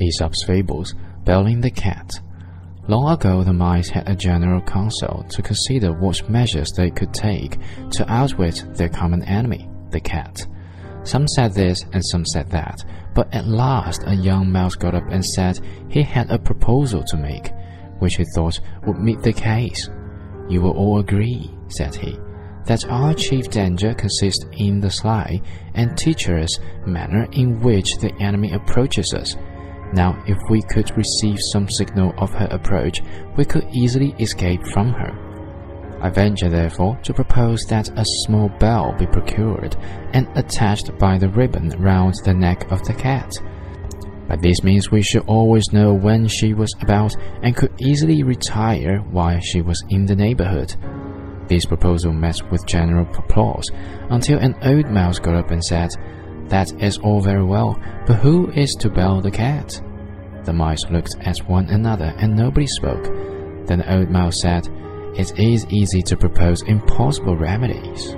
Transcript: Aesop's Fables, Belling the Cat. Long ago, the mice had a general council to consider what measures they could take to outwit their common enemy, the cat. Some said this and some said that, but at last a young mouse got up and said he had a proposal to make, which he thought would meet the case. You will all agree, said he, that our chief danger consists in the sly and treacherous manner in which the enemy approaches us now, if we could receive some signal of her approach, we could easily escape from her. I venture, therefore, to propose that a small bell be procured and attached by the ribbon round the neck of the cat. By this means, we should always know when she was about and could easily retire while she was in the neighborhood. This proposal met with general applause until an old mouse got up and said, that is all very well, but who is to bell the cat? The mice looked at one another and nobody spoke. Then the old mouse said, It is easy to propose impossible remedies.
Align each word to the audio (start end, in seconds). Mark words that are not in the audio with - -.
Aesop's 0.00 0.42
Fables, 0.42 0.94
Belling 1.24 1.60
the 1.60 1.70
Cat. 1.70 2.20
Long 2.88 3.12
ago, 3.12 3.44
the 3.44 3.52
mice 3.52 3.88
had 3.88 4.08
a 4.08 4.16
general 4.16 4.60
council 4.62 5.24
to 5.28 5.42
consider 5.42 5.92
what 5.92 6.28
measures 6.28 6.72
they 6.72 6.90
could 6.90 7.12
take 7.12 7.58
to 7.90 8.10
outwit 8.10 8.64
their 8.74 8.88
common 8.88 9.22
enemy, 9.24 9.68
the 9.90 10.00
cat. 10.00 10.46
Some 11.04 11.28
said 11.28 11.54
this 11.54 11.84
and 11.92 12.04
some 12.04 12.24
said 12.26 12.50
that, 12.50 12.82
but 13.14 13.32
at 13.34 13.46
last 13.46 14.02
a 14.06 14.14
young 14.14 14.50
mouse 14.50 14.74
got 14.74 14.94
up 14.94 15.04
and 15.10 15.24
said 15.24 15.60
he 15.88 16.02
had 16.02 16.30
a 16.30 16.38
proposal 16.38 17.04
to 17.04 17.16
make, 17.16 17.52
which 18.00 18.16
he 18.16 18.24
thought 18.34 18.60
would 18.86 18.98
meet 18.98 19.22
the 19.22 19.32
case. 19.32 19.88
You 20.48 20.60
will 20.62 20.76
all 20.76 20.98
agree, 20.98 21.50
said 21.68 21.94
he, 21.94 22.18
that 22.64 22.86
our 22.88 23.14
chief 23.14 23.48
danger 23.50 23.94
consists 23.94 24.44
in 24.52 24.80
the 24.80 24.90
sly 24.90 25.40
and 25.74 25.96
treacherous 25.96 26.58
manner 26.86 27.28
in 27.32 27.60
which 27.60 27.98
the 27.98 28.12
enemy 28.20 28.52
approaches 28.52 29.14
us 29.14 29.36
now, 29.92 30.22
if 30.26 30.38
we 30.48 30.62
could 30.62 30.96
receive 30.96 31.38
some 31.52 31.68
signal 31.68 32.14
of 32.18 32.32
her 32.32 32.48
approach, 32.50 33.02
we 33.36 33.44
could 33.44 33.66
easily 33.72 34.14
escape 34.18 34.64
from 34.68 34.92
her. 34.92 35.12
I 36.00 36.08
venture, 36.08 36.48
therefore, 36.48 36.98
to 37.02 37.12
propose 37.12 37.64
that 37.68 37.90
a 37.98 38.04
small 38.24 38.48
bell 38.58 38.94
be 38.98 39.06
procured 39.06 39.76
and 40.12 40.28
attached 40.34 40.96
by 40.98 41.18
the 41.18 41.28
ribbon 41.28 41.68
round 41.78 42.14
the 42.24 42.32
neck 42.32 42.70
of 42.70 42.82
the 42.84 42.94
cat. 42.94 43.36
By 44.26 44.36
this 44.36 44.62
means, 44.62 44.90
we 44.90 45.02
should 45.02 45.26
always 45.26 45.72
know 45.72 45.92
when 45.92 46.26
she 46.26 46.54
was 46.54 46.72
about 46.80 47.14
and 47.42 47.56
could 47.56 47.72
easily 47.80 48.22
retire 48.22 48.98
while 49.10 49.40
she 49.40 49.60
was 49.60 49.84
in 49.90 50.06
the 50.06 50.14
neighborhood. 50.14 50.74
This 51.48 51.66
proposal 51.66 52.12
met 52.12 52.40
with 52.50 52.64
general 52.64 53.08
applause 53.18 53.68
until 54.08 54.38
an 54.38 54.54
old 54.62 54.86
mouse 54.86 55.18
got 55.18 55.34
up 55.34 55.50
and 55.50 55.62
said, 55.62 55.90
that 56.50 56.72
is 56.82 56.98
all 56.98 57.20
very 57.20 57.44
well, 57.44 57.80
but 58.06 58.16
who 58.16 58.50
is 58.52 58.74
to 58.80 58.90
bell 58.90 59.20
the 59.20 59.30
cat? 59.30 59.80
The 60.44 60.52
mice 60.52 60.84
looked 60.90 61.16
at 61.20 61.38
one 61.48 61.68
another 61.70 62.12
and 62.18 62.36
nobody 62.36 62.66
spoke. 62.66 63.04
Then 63.66 63.78
the 63.78 63.94
old 63.94 64.10
mouse 64.10 64.40
said, 64.40 64.68
It 65.16 65.38
is 65.38 65.66
easy 65.66 66.02
to 66.02 66.16
propose 66.16 66.62
impossible 66.62 67.36
remedies. 67.36 68.14